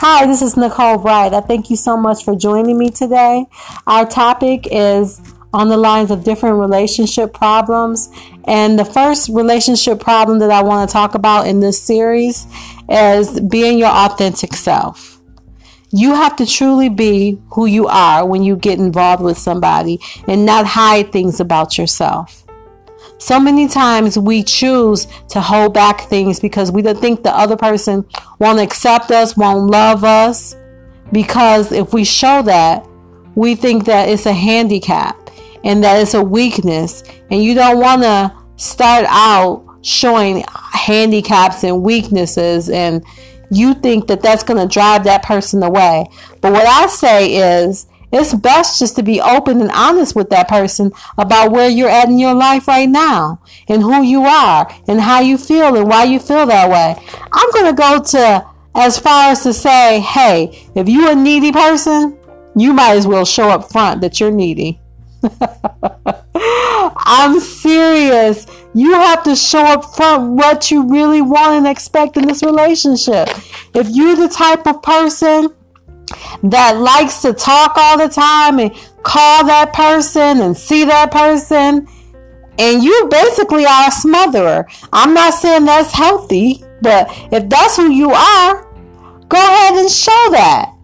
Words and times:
Hi, 0.00 0.26
this 0.26 0.42
is 0.42 0.56
Nicole 0.56 0.96
Bright. 0.98 1.34
I 1.34 1.40
thank 1.40 1.70
you 1.70 1.76
so 1.76 1.96
much 1.96 2.22
for 2.22 2.36
joining 2.36 2.78
me 2.78 2.88
today. 2.88 3.46
Our 3.84 4.06
topic 4.06 4.68
is 4.70 5.20
on 5.52 5.70
the 5.70 5.76
lines 5.76 6.12
of 6.12 6.22
different 6.22 6.60
relationship 6.60 7.34
problems. 7.34 8.08
And 8.44 8.78
the 8.78 8.84
first 8.84 9.28
relationship 9.28 9.98
problem 9.98 10.38
that 10.38 10.52
I 10.52 10.62
want 10.62 10.88
to 10.88 10.92
talk 10.92 11.16
about 11.16 11.48
in 11.48 11.58
this 11.58 11.82
series 11.82 12.46
is 12.88 13.40
being 13.40 13.76
your 13.76 13.90
authentic 13.90 14.52
self. 14.52 15.20
You 15.90 16.14
have 16.14 16.36
to 16.36 16.46
truly 16.46 16.90
be 16.90 17.40
who 17.54 17.66
you 17.66 17.88
are 17.88 18.24
when 18.24 18.44
you 18.44 18.54
get 18.54 18.78
involved 18.78 19.24
with 19.24 19.36
somebody 19.36 19.98
and 20.28 20.46
not 20.46 20.64
hide 20.64 21.10
things 21.10 21.40
about 21.40 21.76
yourself. 21.76 22.44
So 23.18 23.40
many 23.40 23.68
times 23.68 24.16
we 24.16 24.44
choose 24.44 25.06
to 25.30 25.40
hold 25.40 25.74
back 25.74 26.02
things 26.02 26.38
because 26.40 26.70
we 26.70 26.82
don't 26.82 26.98
think 26.98 27.22
the 27.22 27.36
other 27.36 27.56
person 27.56 28.06
won't 28.38 28.60
accept 28.60 29.10
us, 29.10 29.36
won't 29.36 29.70
love 29.70 30.04
us. 30.04 30.56
Because 31.10 31.72
if 31.72 31.92
we 31.92 32.04
show 32.04 32.42
that, 32.42 32.86
we 33.34 33.54
think 33.54 33.84
that 33.86 34.08
it's 34.08 34.26
a 34.26 34.32
handicap 34.32 35.30
and 35.64 35.82
that 35.82 36.00
it's 36.00 36.14
a 36.14 36.22
weakness. 36.22 37.02
And 37.30 37.42
you 37.42 37.54
don't 37.54 37.80
want 37.80 38.02
to 38.02 38.34
start 38.56 39.04
out 39.08 39.64
showing 39.82 40.44
handicaps 40.72 41.64
and 41.64 41.82
weaknesses 41.82 42.68
and 42.68 43.04
you 43.50 43.74
think 43.74 44.06
that 44.08 44.20
that's 44.20 44.42
going 44.42 44.60
to 44.60 44.72
drive 44.72 45.04
that 45.04 45.22
person 45.22 45.62
away. 45.62 46.06
But 46.40 46.52
what 46.52 46.66
I 46.66 46.86
say 46.86 47.64
is, 47.66 47.86
it's 48.12 48.34
best 48.34 48.78
just 48.78 48.96
to 48.96 49.02
be 49.02 49.20
open 49.20 49.60
and 49.60 49.70
honest 49.72 50.16
with 50.16 50.30
that 50.30 50.48
person 50.48 50.92
about 51.18 51.52
where 51.52 51.68
you're 51.68 51.88
at 51.88 52.08
in 52.08 52.18
your 52.18 52.34
life 52.34 52.66
right 52.66 52.88
now 52.88 53.40
and 53.68 53.82
who 53.82 54.02
you 54.02 54.22
are 54.22 54.72
and 54.88 55.00
how 55.00 55.20
you 55.20 55.36
feel 55.36 55.76
and 55.76 55.88
why 55.88 56.04
you 56.04 56.18
feel 56.18 56.46
that 56.46 56.70
way. 56.70 56.96
I'm 57.32 57.50
going 57.52 57.66
to 57.66 57.80
go 57.80 58.02
to 58.02 58.46
as 58.74 58.98
far 58.98 59.30
as 59.32 59.42
to 59.42 59.52
say, 59.52 60.00
hey, 60.00 60.66
if 60.74 60.88
you're 60.88 61.12
a 61.12 61.14
needy 61.14 61.52
person, 61.52 62.18
you 62.56 62.72
might 62.72 62.96
as 62.96 63.06
well 63.06 63.24
show 63.24 63.48
up 63.48 63.70
front 63.70 64.00
that 64.00 64.20
you're 64.20 64.30
needy. 64.30 64.80
I'm 66.34 67.40
serious. 67.40 68.46
You 68.74 68.92
have 68.92 69.24
to 69.24 69.34
show 69.34 69.64
up 69.64 69.96
front 69.96 70.32
what 70.32 70.70
you 70.70 70.88
really 70.88 71.20
want 71.20 71.54
and 71.54 71.66
expect 71.66 72.16
in 72.16 72.26
this 72.26 72.42
relationship. 72.42 73.28
If 73.74 73.88
you're 73.90 74.16
the 74.16 74.28
type 74.28 74.66
of 74.66 74.82
person 74.82 75.48
that 76.44 76.76
likes 76.76 77.22
to 77.22 77.32
talk 77.32 77.72
all 77.76 77.98
the 77.98 78.08
time 78.08 78.58
and 78.58 78.72
call 79.02 79.46
that 79.46 79.72
person 79.72 80.40
and 80.40 80.56
see 80.56 80.84
that 80.84 81.10
person. 81.10 81.88
And 82.58 82.82
you 82.82 83.08
basically 83.10 83.64
are 83.64 83.86
a 83.86 83.90
smotherer. 83.90 84.64
I'm 84.92 85.14
not 85.14 85.34
saying 85.34 85.64
that's 85.64 85.92
healthy, 85.92 86.64
but 86.82 87.06
if 87.32 87.48
that's 87.48 87.76
who 87.76 87.90
you 87.90 88.10
are, 88.10 88.66
go 89.28 89.38
ahead 89.38 89.74
and 89.74 89.90
show 89.90 90.30
that. 90.32 90.74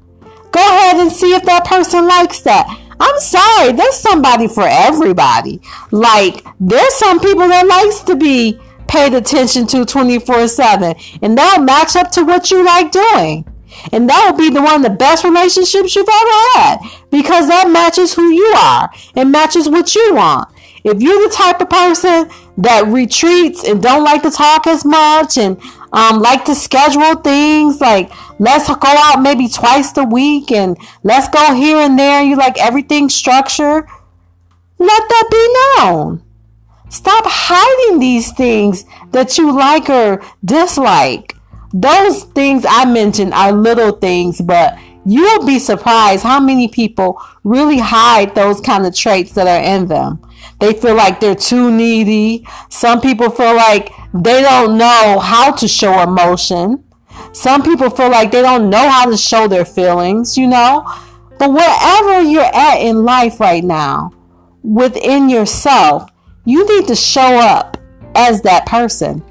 Go 0.53 0.61
ahead 0.61 0.97
and 0.97 1.11
see 1.11 1.35
if 1.35 1.43
that 1.45 1.65
person 1.65 2.07
likes 2.07 2.41
that. 2.43 2.81
I'm 3.01 3.19
sorry, 3.19 3.73
there's 3.73 3.97
somebody 3.97 4.47
for 4.47 4.65
everybody. 4.67 5.61
Like, 5.91 6.47
there's 6.61 6.95
some 6.95 7.19
people 7.19 7.49
that 7.49 7.67
likes 7.67 8.01
to 8.05 8.15
be 8.15 8.61
paid 8.87 9.15
attention 9.15 9.67
to 9.69 9.85
24 9.85 10.47
7, 10.47 10.95
and 11.23 11.37
they'll 11.37 11.61
match 11.61 11.97
up 11.97 12.11
to 12.13 12.23
what 12.23 12.51
you 12.51 12.65
like 12.65 12.93
doing. 12.93 13.45
And 13.93 14.09
that 14.09 14.31
will 14.31 14.39
be 14.39 14.51
the 14.51 14.63
one 14.63 14.77
of 14.77 14.83
the 14.83 14.97
best 14.97 15.25
relationships 15.25 15.95
you've 15.95 16.09
ever 16.09 16.59
had 16.59 16.79
because 17.11 17.49
that 17.49 17.71
matches 17.71 18.15
who 18.15 18.31
you 18.31 18.55
are 18.57 18.91
and 19.15 19.33
matches 19.33 19.69
what 19.69 19.95
you 19.95 20.15
want. 20.15 20.49
If 20.85 21.01
you're 21.01 21.29
the 21.29 21.35
type 21.35 21.61
of 21.61 21.71
person 21.71 22.31
that 22.59 22.87
retreats 22.87 23.65
and 23.65 23.83
don't 23.83 24.05
like 24.05 24.23
to 24.23 24.31
talk 24.31 24.67
as 24.67 24.85
much 24.85 25.39
and 25.39 25.61
um, 25.93 26.21
like 26.21 26.45
to 26.45 26.55
schedule 26.55 27.15
things 27.17 27.81
like 27.81 28.11
let's 28.39 28.69
go 28.69 28.77
out 28.83 29.23
maybe 29.23 29.49
twice 29.49 29.97
a 29.97 30.05
week 30.05 30.53
and 30.53 30.77
let's 31.03 31.29
go 31.29 31.55
here 31.55 31.79
and 31.79 31.99
there, 31.99 32.23
you 32.23 32.37
like 32.37 32.59
everything 32.59 33.09
structured, 33.09 33.87
let 34.79 35.09
that 35.09 35.29
be 35.31 35.83
known. 35.83 36.23
Stop 36.91 37.25
hiding 37.27 37.99
these 37.99 38.33
things 38.33 38.85
that 39.13 39.39
you 39.39 39.57
like 39.57 39.89
or 39.89 40.23
dislike 40.45 41.35
those 41.75 42.23
things 42.23 42.65
I 42.67 42.85
mentioned 42.85 43.35
are 43.35 43.51
little 43.51 43.91
things, 43.91 44.41
but 44.41 44.79
you'll 45.05 45.45
be 45.45 45.59
surprised 45.59 46.23
how 46.23 46.39
many 46.39 46.69
people 46.69 47.21
really 47.43 47.79
hide 47.79 48.33
those 48.37 48.61
kind 48.61 48.87
of 48.87 48.95
traits 48.95 49.33
that 49.33 49.49
are 49.49 49.63
in 49.63 49.89
them. 49.89 50.21
They 50.61 50.73
feel 50.73 50.95
like 50.95 51.19
they're 51.19 51.35
too 51.35 51.73
needy. 51.73 52.47
Some 52.71 53.01
people 53.01 53.29
feel 53.29 53.57
like 53.57 53.91
they 54.15 54.41
don't 54.43 54.79
know 54.79 55.19
how 55.19 55.51
to 55.51 55.67
show 55.67 56.01
emotion. 56.01 56.85
Some 57.33 57.65
people 57.65 57.91
feel 57.91 58.11
like 58.11 58.31
they 58.31 58.43
don't 58.43 58.71
know 58.71 58.89
how 58.89 59.11
to 59.11 59.17
show 59.17 59.49
their 59.49 59.65
feelings, 59.65 60.39
you 60.39 60.47
know? 60.47 60.89
But 61.41 61.53
wherever 61.53 62.23
you're 62.23 62.43
at 62.55 62.77
in 62.77 63.03
life 63.03 63.41
right 63.41 63.65
now, 63.65 64.13
within 64.63 65.29
yourself, 65.29 66.09
you 66.45 66.65
need 66.79 66.87
to 66.87 66.95
show 66.95 67.21
up 67.21 67.79
as 68.15 68.43
that 68.43 68.65
person 68.67 69.25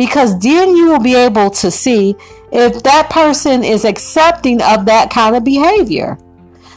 because 0.00 0.38
then 0.38 0.74
you 0.74 0.86
will 0.86 0.98
be 0.98 1.14
able 1.14 1.50
to 1.50 1.70
see 1.70 2.16
if 2.52 2.82
that 2.82 3.10
person 3.10 3.62
is 3.62 3.84
accepting 3.84 4.62
of 4.62 4.86
that 4.86 5.10
kind 5.10 5.36
of 5.36 5.44
behavior. 5.44 6.16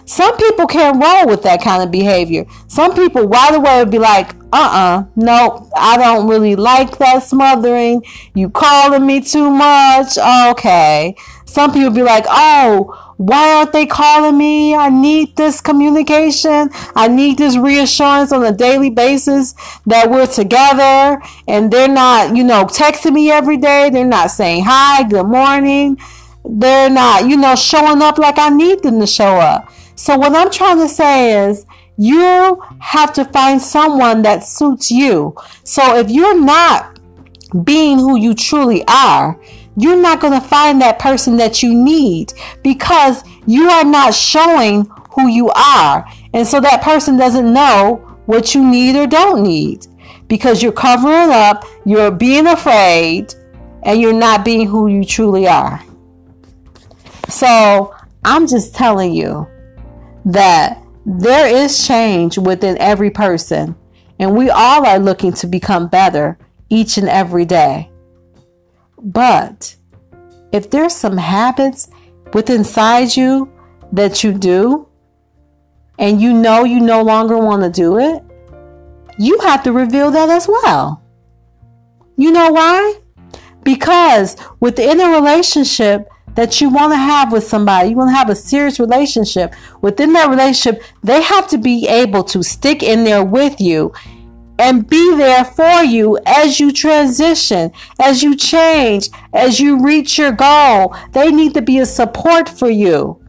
Some 0.04 0.36
people 0.36 0.68
can't 0.68 1.02
roll 1.02 1.28
with 1.28 1.42
that 1.44 1.62
kind 1.62 1.82
of 1.82 1.90
behavior. 1.90 2.44
Some 2.68 2.94
people 2.94 3.30
right 3.30 3.56
away 3.56 3.80
would 3.80 3.92
be 3.92 3.98
like, 3.98 4.36
uh 4.52 4.58
uh-uh, 4.58 5.00
uh, 5.00 5.06
no, 5.16 5.70
I 5.74 5.96
don't 5.96 6.28
really 6.28 6.58
like 6.58 6.98
that 6.98 7.24
smothering. 7.24 8.04
You 8.36 8.50
calling 8.50 9.06
me 9.06 9.22
too 9.22 9.50
much. 9.50 10.18
Okay. 10.18 11.16
Some 11.54 11.72
people 11.72 11.92
be 11.92 12.02
like, 12.02 12.26
oh, 12.28 13.14
why 13.18 13.54
aren't 13.54 13.74
they 13.74 13.86
calling 13.86 14.36
me? 14.36 14.74
I 14.74 14.90
need 14.90 15.36
this 15.36 15.62
communication. 15.62 16.72
I 16.96 17.08
need 17.08 17.38
this 17.38 17.56
reassurance 17.58 18.32
on 18.32 18.44
a 18.44 18.52
daily 18.52 18.90
basis 18.90 19.54
that 19.86 20.10
we're 20.10 20.26
together 20.26 21.22
and 21.48 21.72
they're 21.72 21.88
not, 21.88 22.36
you 22.36 22.44
know, 22.44 22.66
texting 22.66 23.14
me 23.14 23.30
every 23.30 23.58
day. 23.58 23.92
They're 23.92 24.04
not 24.04 24.32
saying 24.32 24.64
hi, 24.66 25.04
good 25.04 25.28
morning. 25.28 26.00
They're 26.44 26.90
not, 26.90 27.28
you 27.30 27.38
know, 27.38 27.56
showing 27.56 28.02
up 28.02 28.18
like 28.18 28.40
I 28.40 28.50
need 28.50 28.82
them 28.82 29.00
to 29.00 29.06
show 29.06 29.36
up. 29.36 29.72
So 29.94 30.18
what 30.18 30.36
I'm 30.36 30.50
trying 30.50 30.80
to 30.80 30.90
say 30.90 31.48
is 31.48 31.68
you 31.98 32.64
have 32.80 33.14
to 33.14 33.26
find 33.26 33.62
someone 33.62 34.24
that 34.24 34.44
suits 34.44 34.90
you. 34.90 35.36
So 35.64 35.98
if 35.98 36.10
you're 36.10 36.42
not 36.42 37.00
being 37.64 38.00
who 38.00 38.18
you 38.18 38.34
truly 38.34 38.84
are, 38.88 39.40
you're 39.78 40.02
not 40.02 40.20
going 40.20 40.40
to 40.40 40.48
find 40.48 40.82
that 40.82 41.00
person 41.00 41.38
that 41.38 41.64
you 41.64 41.74
need 41.74 42.34
because 42.64 43.24
you 43.46 43.70
are 43.70 43.84
not 43.84 44.14
showing 44.14 44.86
who 45.12 45.28
you 45.28 45.50
are. 45.50 46.06
And 46.34 46.48
so 46.48 46.60
that 46.62 46.82
person 46.82 47.18
doesn't 47.18 47.52
know 47.52 47.96
what 48.26 48.56
you 48.56 48.64
need 48.64 48.96
or 48.96 49.08
don't 49.08 49.44
need 49.44 49.88
because 50.28 50.64
you're 50.64 50.72
covering 50.72 51.30
up, 51.32 51.66
you're 51.86 52.12
being 52.12 52.48
afraid, 52.48 53.34
and 53.84 54.00
you're 54.00 54.14
not 54.14 54.46
being 54.46 54.68
who 54.68 54.88
you 54.88 55.04
truly 55.04 55.48
are. 55.48 55.84
So 57.30 57.94
I'm 58.24 58.48
just 58.48 58.74
telling 58.74 59.14
you 59.14 59.48
that 60.26 60.82
there 61.06 61.48
is 61.48 61.86
change 61.86 62.38
within 62.38 62.78
every 62.80 63.12
person, 63.12 63.76
and 64.20 64.36
we 64.36 64.50
all 64.50 64.86
are 64.86 65.00
looking 65.00 65.34
to 65.34 65.48
become 65.48 65.88
better 65.88 66.38
each 66.70 66.98
and 66.98 67.10
every 67.10 67.46
day. 67.46 67.92
But 69.04 69.76
if 70.52 70.70
there's 70.70 70.96
some 70.96 71.18
habits 71.18 71.90
within 72.34 72.60
inside 72.60 73.16
you 73.16 73.52
that 73.92 74.24
you 74.24 74.34
do 74.34 74.88
and 76.00 76.22
you 76.22 76.34
know 76.34 76.64
you 76.64 76.80
no 76.80 77.04
longer 77.04 77.38
want 77.38 77.64
to 77.64 77.70
do 77.70 78.00
it, 78.00 78.24
you 79.20 79.38
have 79.40 79.62
to 79.64 79.72
reveal 79.72 80.10
that 80.12 80.30
as 80.30 80.48
well. 80.48 81.04
You 82.16 82.32
know 82.32 82.52
why? 82.52 82.96
Because 83.64 84.38
within 84.60 85.00
a 85.02 85.10
relationship 85.10 86.10
that 86.36 86.60
you 86.62 86.70
want 86.70 86.94
to 86.94 86.98
have 86.98 87.32
with 87.32 87.44
somebody, 87.44 87.90
you 87.90 87.96
want 87.96 88.10
to 88.10 88.16
have 88.16 88.30
a 88.30 88.36
serious 88.36 88.80
relationship, 88.80 89.54
within 89.82 90.14
that 90.14 90.30
relationship, 90.30 90.84
they 91.04 91.22
have 91.22 91.48
to 91.50 91.58
be 91.58 91.88
able 91.88 92.24
to 92.24 92.42
stick 92.42 92.82
in 92.82 93.04
there 93.04 93.24
with 93.24 93.62
you 93.62 93.94
and 94.60 94.88
be 94.88 95.16
there 95.16 95.44
for 95.44 95.84
you 95.84 96.18
as 96.26 96.60
you 96.60 96.72
transition, 96.72 97.72
as 98.00 98.22
you 98.22 98.36
change, 98.36 99.10
as 99.34 99.60
you 99.60 99.84
reach 99.84 100.18
your 100.18 100.32
goal. 100.32 100.96
They 101.12 101.32
need 101.32 101.54
to 101.56 101.62
be 101.62 101.80
a 101.80 101.86
support 101.86 102.48
for 102.48 102.70
you. 102.70 103.20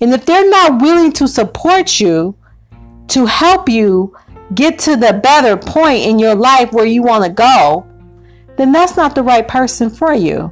And 0.00 0.12
if 0.12 0.24
they're 0.26 0.48
not 0.48 0.80
willing 0.80 1.12
to 1.12 1.28
support 1.28 2.00
you, 2.00 2.36
to 3.08 3.26
help 3.26 3.68
you 3.68 4.16
get 4.54 4.78
to 4.78 4.96
the 4.96 5.20
better 5.22 5.56
point 5.56 6.04
in 6.04 6.18
your 6.18 6.34
life 6.34 6.72
where 6.72 6.86
you 6.86 7.02
want 7.02 7.24
to 7.24 7.30
go, 7.30 7.86
then 8.56 8.72
that's 8.72 8.96
not 8.96 9.14
the 9.14 9.22
right 9.22 9.46
person 9.46 9.90
for 9.90 10.14
you. 10.14 10.50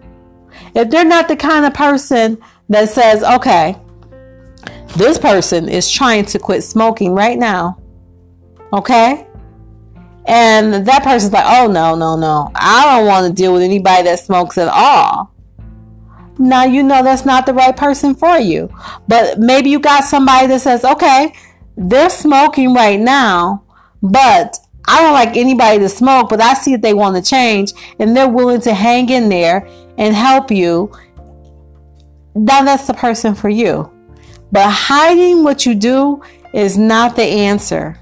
If 0.75 0.91
they're 0.91 1.05
not 1.05 1.29
the 1.29 1.37
kind 1.37 1.65
of 1.65 1.75
person 1.75 2.39
that 2.69 2.89
says, 2.89 3.23
okay, 3.23 3.77
this 4.97 5.19
person 5.19 5.69
is 5.69 5.91
trying 5.91 6.27
to 6.27 6.39
quit 6.39 6.63
smoking 6.63 7.15
right 7.15 7.39
now, 7.39 7.81
okay? 8.73 9.27
And 10.31 10.87
that 10.87 11.03
person's 11.03 11.33
like, 11.33 11.45
oh, 11.45 11.67
no, 11.67 11.97
no, 11.97 12.15
no. 12.15 12.53
I 12.55 12.85
don't 12.87 13.09
want 13.09 13.27
to 13.27 13.33
deal 13.33 13.53
with 13.53 13.63
anybody 13.63 14.05
that 14.05 14.21
smokes 14.21 14.59
at 14.59 14.69
all. 14.69 15.35
now 16.39 16.63
you 16.63 16.85
know 16.85 17.03
that's 17.03 17.27
not 17.27 17.47
the 17.47 17.53
right 17.53 17.77
person 17.77 18.15
for 18.15 18.39
you. 18.39 18.71
But 19.09 19.41
maybe 19.41 19.71
you 19.71 19.81
got 19.81 20.05
somebody 20.05 20.47
that 20.47 20.61
says, 20.61 20.85
okay, 20.85 21.35
they're 21.77 22.09
smoking 22.09 22.75
right 22.75 23.01
now, 23.01 23.65
but 24.03 24.57
I 24.87 25.03
don't 25.03 25.15
like 25.15 25.37
anybody 25.37 25.81
to 25.81 25.89
smoke, 25.89 26.29
but 26.29 26.41
I 26.41 26.55
see 26.55 26.73
that 26.73 26.83
they 26.83 26.95
want 26.95 27.17
to 27.17 27.29
change 27.29 27.73
and 27.99 28.17
they're 28.17 28.29
willing 28.29 28.61
to 28.61 28.73
hang 28.73 29.09
in 29.09 29.29
there 29.31 29.69
and 29.99 30.15
help 30.15 30.53
you. 30.53 30.93
Now 32.37 32.63
that's 32.63 32.87
the 32.87 32.95
person 32.95 33.35
for 33.35 33.49
you. 33.49 33.91
But 34.53 34.71
hiding 34.71 35.43
what 35.43 35.67
you 35.67 35.75
do 35.75 36.23
is 36.55 36.79
not 36.79 37.17
the 37.17 37.25
answer. 37.25 37.99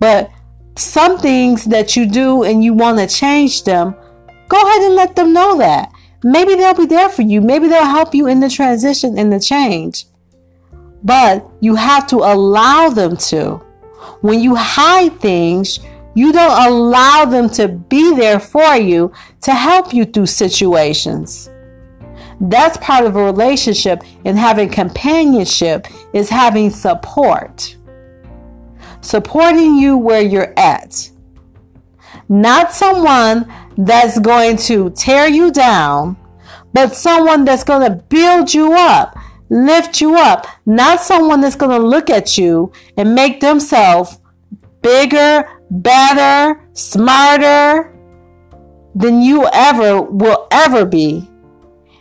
But 0.00 0.30
some 0.76 1.18
things 1.18 1.64
that 1.66 1.96
you 1.96 2.06
do 2.06 2.42
and 2.42 2.64
you 2.64 2.74
want 2.74 2.98
to 2.98 3.06
change 3.06 3.64
them, 3.64 3.94
go 4.48 4.60
ahead 4.60 4.82
and 4.82 4.94
let 4.94 5.16
them 5.16 5.32
know 5.32 5.58
that. 5.58 5.92
Maybe 6.22 6.54
they'll 6.54 6.74
be 6.74 6.86
there 6.86 7.08
for 7.08 7.22
you. 7.22 7.40
Maybe 7.40 7.68
they'll 7.68 7.84
help 7.84 8.14
you 8.14 8.26
in 8.26 8.40
the 8.40 8.48
transition 8.48 9.18
and 9.18 9.32
the 9.32 9.38
change. 9.38 10.06
But 11.02 11.46
you 11.60 11.74
have 11.74 12.06
to 12.08 12.16
allow 12.16 12.88
them 12.88 13.16
to. 13.28 13.60
When 14.22 14.40
you 14.40 14.54
hide 14.54 15.20
things, 15.20 15.80
you 16.14 16.32
don't 16.32 16.66
allow 16.66 17.26
them 17.26 17.50
to 17.50 17.68
be 17.68 18.14
there 18.14 18.40
for 18.40 18.76
you 18.76 19.12
to 19.42 19.52
help 19.52 19.92
you 19.92 20.04
through 20.04 20.26
situations. 20.26 21.50
That's 22.40 22.76
part 22.78 23.04
of 23.04 23.16
a 23.16 23.24
relationship 23.24 24.02
and 24.24 24.38
having 24.38 24.70
companionship 24.70 25.86
is 26.12 26.28
having 26.28 26.70
support. 26.70 27.76
Supporting 29.04 29.76
you 29.76 29.98
where 29.98 30.22
you're 30.22 30.54
at. 30.58 31.10
Not 32.30 32.72
someone 32.72 33.52
that's 33.76 34.18
going 34.18 34.56
to 34.68 34.88
tear 34.92 35.28
you 35.28 35.52
down, 35.52 36.16
but 36.72 36.96
someone 36.96 37.44
that's 37.44 37.64
going 37.64 37.86
to 37.86 38.02
build 38.04 38.54
you 38.54 38.72
up, 38.72 39.14
lift 39.50 40.00
you 40.00 40.16
up. 40.16 40.46
Not 40.64 41.02
someone 41.02 41.42
that's 41.42 41.54
going 41.54 41.78
to 41.78 41.86
look 41.86 42.08
at 42.08 42.38
you 42.38 42.72
and 42.96 43.14
make 43.14 43.40
themselves 43.40 44.20
bigger, 44.80 45.50
better, 45.70 46.66
smarter 46.72 47.94
than 48.94 49.20
you 49.20 49.46
ever 49.52 50.00
will 50.00 50.48
ever 50.50 50.86
be. 50.86 51.28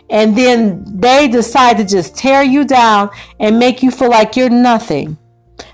And 0.10 0.38
then 0.38 0.86
they 0.88 1.28
decide 1.28 1.76
to 1.78 1.84
just 1.84 2.16
tear 2.16 2.44
you 2.44 2.64
down 2.64 3.10
and 3.42 3.60
make 3.60 3.84
you 3.84 3.92
feel 3.92 4.10
like 4.10 4.38
you're 4.38 4.50
nothing 4.50 5.18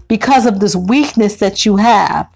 because 0.10 0.46
of 0.46 0.60
this 0.60 0.76
weakness 0.76 1.38
that 1.38 1.66
you 1.66 1.78
have. 1.78 2.28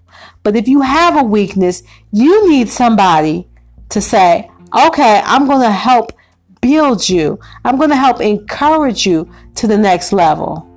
But 0.44 0.56
if 0.56 0.70
you 0.70 0.80
have 0.82 1.18
a 1.18 1.24
weakness, 1.24 1.84
you 2.14 2.50
need 2.50 2.70
somebody 2.70 3.50
to 3.90 4.00
say, 4.00 4.50
okay, 4.74 5.22
I'm 5.26 5.48
going 5.48 5.62
to 5.62 5.72
help 5.72 6.14
build 6.62 7.10
you. 7.10 7.40
I'm 7.66 7.78
going 7.78 7.90
to 7.90 7.96
help 7.98 8.22
encourage 8.22 9.06
you 9.06 9.30
to 9.56 9.68
the 9.68 9.78
next 9.78 10.14
level. 10.14 10.70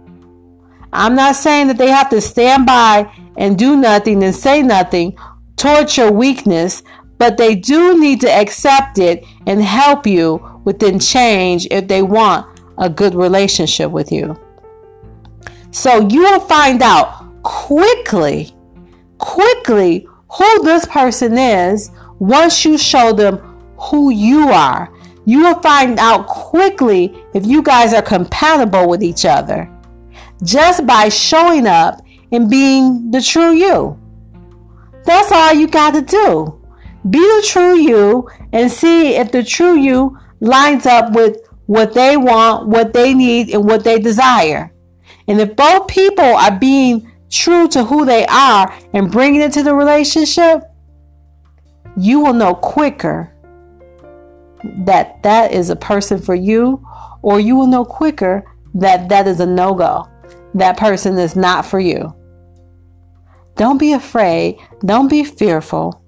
I'm 0.92 1.14
not 1.14 1.36
saying 1.36 1.68
that 1.68 1.78
they 1.78 1.90
have 1.90 2.10
to 2.10 2.20
stand 2.20 2.66
by 2.66 3.12
and 3.36 3.58
do 3.58 3.76
nothing 3.76 4.22
and 4.24 4.34
say 4.34 4.62
nothing 4.62 5.16
towards 5.56 5.96
your 5.96 6.10
weakness, 6.10 6.82
but 7.18 7.36
they 7.36 7.54
do 7.54 8.00
need 8.00 8.20
to 8.22 8.30
accept 8.30 8.98
it 8.98 9.24
and 9.46 9.62
help 9.62 10.06
you 10.06 10.60
within 10.64 10.98
change 10.98 11.66
if 11.70 11.86
they 11.88 12.02
want 12.02 12.46
a 12.78 12.88
good 12.88 13.14
relationship 13.14 13.90
with 13.90 14.10
you. 14.10 14.38
So 15.76 16.08
you 16.08 16.22
will 16.22 16.40
find 16.40 16.80
out 16.80 17.42
quickly, 17.42 18.50
quickly 19.18 20.08
who 20.32 20.62
this 20.62 20.86
person 20.86 21.36
is 21.36 21.90
once 22.18 22.64
you 22.64 22.78
show 22.78 23.12
them 23.12 23.36
who 23.76 24.08
you 24.08 24.48
are. 24.48 24.90
You 25.26 25.40
will 25.40 25.60
find 25.60 25.98
out 25.98 26.28
quickly 26.28 27.22
if 27.34 27.44
you 27.44 27.62
guys 27.62 27.92
are 27.92 28.00
compatible 28.00 28.88
with 28.88 29.02
each 29.02 29.26
other 29.26 29.70
just 30.42 30.86
by 30.86 31.10
showing 31.10 31.66
up 31.66 32.00
and 32.32 32.48
being 32.48 33.10
the 33.10 33.20
true 33.20 33.52
you. 33.52 34.00
That's 35.04 35.30
all 35.30 35.52
you 35.52 35.68
got 35.68 35.92
to 35.92 36.00
do. 36.00 36.58
Be 37.10 37.18
the 37.18 37.46
true 37.46 37.76
you 37.76 38.30
and 38.50 38.72
see 38.72 39.16
if 39.16 39.30
the 39.30 39.44
true 39.44 39.76
you 39.76 40.18
lines 40.40 40.86
up 40.86 41.12
with 41.12 41.36
what 41.66 41.92
they 41.92 42.16
want, 42.16 42.66
what 42.66 42.94
they 42.94 43.12
need, 43.12 43.50
and 43.50 43.66
what 43.66 43.84
they 43.84 43.98
desire. 43.98 44.72
And 45.28 45.40
if 45.40 45.56
both 45.56 45.88
people 45.88 46.24
are 46.24 46.56
being 46.58 47.10
true 47.30 47.68
to 47.68 47.84
who 47.84 48.04
they 48.04 48.26
are 48.26 48.72
and 48.92 49.10
bringing 49.10 49.40
it 49.40 49.52
to 49.52 49.62
the 49.62 49.74
relationship, 49.74 50.62
you 51.96 52.20
will 52.20 52.34
know 52.34 52.54
quicker 52.54 53.32
that 54.84 55.22
that 55.22 55.52
is 55.52 55.70
a 55.70 55.76
person 55.76 56.20
for 56.20 56.34
you, 56.34 56.86
or 57.22 57.40
you 57.40 57.56
will 57.56 57.66
know 57.66 57.84
quicker 57.84 58.44
that 58.74 59.08
that 59.08 59.26
is 59.26 59.40
a 59.40 59.46
no 59.46 59.74
go. 59.74 60.08
That 60.54 60.76
person 60.76 61.18
is 61.18 61.36
not 61.36 61.64
for 61.66 61.80
you. 61.80 62.14
Don't 63.56 63.78
be 63.78 63.92
afraid, 63.92 64.58
don't 64.84 65.08
be 65.08 65.24
fearful 65.24 66.02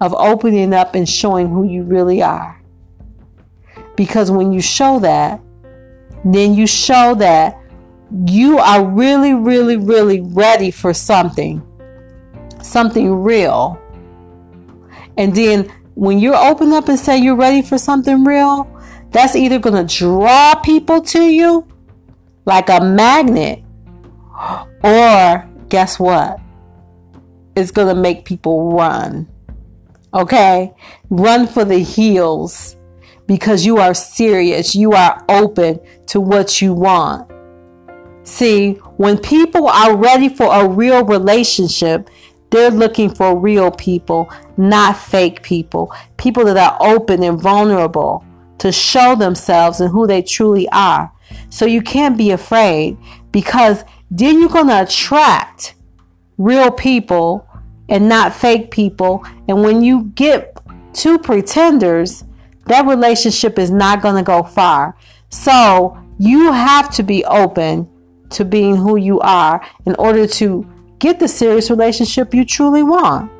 of 0.00 0.14
opening 0.14 0.72
up 0.74 0.94
and 0.94 1.08
showing 1.08 1.48
who 1.48 1.64
you 1.64 1.84
really 1.84 2.22
are. 2.22 2.60
Because 3.96 4.30
when 4.30 4.52
you 4.52 4.60
show 4.60 4.98
that, 5.00 5.40
then 6.24 6.54
you 6.54 6.66
show 6.66 7.14
that 7.16 7.58
you 8.26 8.58
are 8.58 8.84
really, 8.84 9.34
really, 9.34 9.76
really 9.76 10.20
ready 10.20 10.70
for 10.70 10.94
something, 10.94 11.62
something 12.62 13.14
real. 13.14 13.80
And 15.16 15.34
then 15.34 15.72
when 15.94 16.18
you 16.18 16.34
open 16.34 16.72
up 16.72 16.88
and 16.88 16.98
say 16.98 17.18
you're 17.18 17.36
ready 17.36 17.60
for 17.60 17.76
something 17.76 18.24
real, 18.24 18.66
that's 19.10 19.34
either 19.34 19.58
going 19.58 19.86
to 19.86 19.96
draw 19.98 20.54
people 20.56 21.00
to 21.02 21.22
you 21.22 21.66
like 22.44 22.68
a 22.70 22.80
magnet, 22.80 23.62
or 24.82 25.48
guess 25.68 25.98
what? 25.98 26.40
It's 27.54 27.70
going 27.70 27.94
to 27.94 28.00
make 28.00 28.24
people 28.24 28.72
run. 28.72 29.28
Okay? 30.14 30.72
Run 31.10 31.46
for 31.46 31.64
the 31.64 31.80
heels 31.80 32.76
because 33.26 33.66
you 33.66 33.78
are 33.78 33.92
serious. 33.92 34.74
You 34.74 34.92
are 34.92 35.22
open 35.28 35.80
to 36.06 36.20
what 36.20 36.62
you 36.62 36.72
want. 36.72 37.30
See, 38.28 38.74
when 38.98 39.16
people 39.16 39.68
are 39.68 39.96
ready 39.96 40.28
for 40.28 40.54
a 40.54 40.68
real 40.68 41.02
relationship, 41.02 42.10
they're 42.50 42.70
looking 42.70 43.12
for 43.12 43.34
real 43.34 43.70
people, 43.70 44.30
not 44.58 44.98
fake 44.98 45.42
people. 45.42 45.94
People 46.18 46.44
that 46.44 46.58
are 46.58 46.76
open 46.78 47.22
and 47.22 47.40
vulnerable 47.40 48.22
to 48.58 48.70
show 48.70 49.16
themselves 49.16 49.80
and 49.80 49.90
who 49.90 50.06
they 50.06 50.20
truly 50.20 50.68
are. 50.68 51.10
So 51.48 51.64
you 51.64 51.80
can't 51.80 52.18
be 52.18 52.30
afraid 52.30 52.98
because 53.32 53.82
then 54.10 54.38
you're 54.40 54.50
going 54.50 54.68
to 54.68 54.82
attract 54.82 55.74
real 56.36 56.70
people 56.70 57.48
and 57.88 58.10
not 58.10 58.34
fake 58.34 58.70
people. 58.70 59.24
And 59.48 59.62
when 59.62 59.80
you 59.80 60.12
get 60.14 60.60
two 60.92 61.18
pretenders, 61.18 62.24
that 62.66 62.86
relationship 62.86 63.58
is 63.58 63.70
not 63.70 64.02
going 64.02 64.16
to 64.16 64.22
go 64.22 64.42
far. 64.42 64.98
So 65.30 65.96
you 66.18 66.52
have 66.52 66.90
to 66.96 67.02
be 67.02 67.24
open 67.24 67.88
to 68.30 68.44
being 68.44 68.76
who 68.76 68.96
you 68.96 69.20
are 69.20 69.64
in 69.86 69.94
order 69.96 70.26
to 70.26 70.66
get 70.98 71.18
the 71.18 71.28
serious 71.28 71.70
relationship 71.70 72.34
you 72.34 72.44
truly 72.44 72.82
want. 72.82 73.30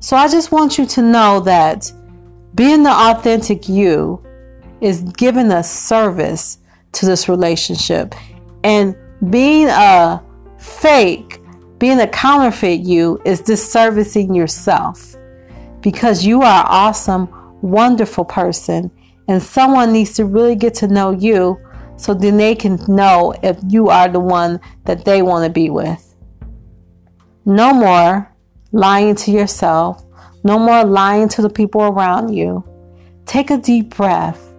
So 0.00 0.16
I 0.16 0.28
just 0.28 0.50
want 0.50 0.78
you 0.78 0.86
to 0.86 1.02
know 1.02 1.40
that 1.40 1.92
being 2.54 2.82
the 2.82 2.90
authentic 2.90 3.68
you 3.68 4.24
is 4.80 5.02
giving 5.02 5.50
a 5.52 5.62
service 5.62 6.58
to 6.92 7.06
this 7.06 7.28
relationship. 7.28 8.14
And 8.64 8.96
being 9.30 9.68
a 9.68 10.22
fake, 10.58 11.40
being 11.78 12.00
a 12.00 12.08
counterfeit 12.08 12.80
you 12.80 13.20
is 13.24 13.40
disservicing 13.42 14.36
yourself 14.36 15.16
because 15.80 16.24
you 16.24 16.42
are 16.42 16.60
an 16.60 16.66
awesome, 16.68 17.28
wonderful 17.62 18.24
person. 18.24 18.90
And 19.28 19.42
someone 19.42 19.92
needs 19.92 20.14
to 20.14 20.24
really 20.24 20.56
get 20.56 20.74
to 20.74 20.88
know 20.88 21.12
you 21.12 21.60
so 21.96 22.14
then 22.14 22.36
they 22.36 22.54
can 22.54 22.78
know 22.88 23.34
if 23.42 23.58
you 23.68 23.88
are 23.88 24.08
the 24.08 24.20
one 24.20 24.60
that 24.84 25.04
they 25.04 25.22
want 25.22 25.44
to 25.44 25.50
be 25.50 25.70
with. 25.70 26.14
No 27.44 27.72
more 27.72 28.32
lying 28.72 29.14
to 29.16 29.30
yourself. 29.30 30.04
No 30.44 30.58
more 30.58 30.84
lying 30.84 31.28
to 31.30 31.42
the 31.42 31.50
people 31.50 31.82
around 31.82 32.34
you. 32.34 32.64
Take 33.26 33.50
a 33.50 33.58
deep 33.58 33.96
breath 33.96 34.52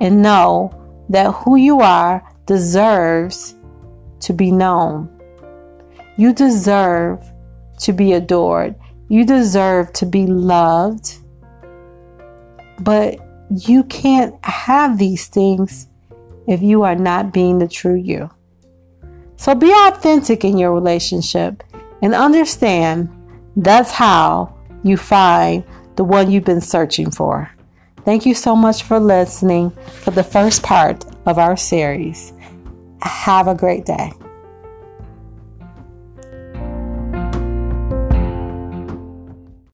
and 0.00 0.22
know 0.22 0.72
that 1.10 1.32
who 1.32 1.56
you 1.56 1.80
are 1.80 2.22
deserves 2.46 3.54
to 4.20 4.32
be 4.32 4.50
known. 4.50 5.10
You 6.16 6.32
deserve 6.32 7.24
to 7.80 7.92
be 7.92 8.14
adored. 8.14 8.74
You 9.08 9.24
deserve 9.24 9.92
to 9.94 10.06
be 10.06 10.26
loved. 10.26 11.18
But 12.80 13.18
you 13.50 13.84
can't 13.84 14.34
have 14.44 14.98
these 14.98 15.26
things 15.26 15.88
if 16.46 16.62
you 16.62 16.82
are 16.82 16.94
not 16.94 17.32
being 17.32 17.58
the 17.58 17.68
true 17.68 17.94
you. 17.94 18.30
So 19.36 19.54
be 19.54 19.72
authentic 19.86 20.44
in 20.44 20.58
your 20.58 20.72
relationship 20.72 21.62
and 22.02 22.14
understand 22.14 23.08
that's 23.56 23.90
how 23.90 24.54
you 24.82 24.96
find 24.96 25.64
the 25.96 26.04
one 26.04 26.30
you've 26.30 26.44
been 26.44 26.60
searching 26.60 27.10
for. 27.10 27.50
Thank 28.04 28.24
you 28.24 28.34
so 28.34 28.54
much 28.54 28.82
for 28.84 29.00
listening 29.00 29.70
for 30.02 30.12
the 30.12 30.22
first 30.22 30.62
part 30.62 31.04
of 31.26 31.38
our 31.38 31.56
series. 31.56 32.32
Have 33.02 33.48
a 33.48 33.54
great 33.54 33.84
day. 33.84 34.12